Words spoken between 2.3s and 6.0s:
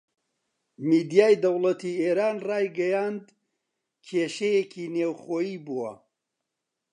ڕایگەیاند کێشەیەکی نێوخۆیی بووە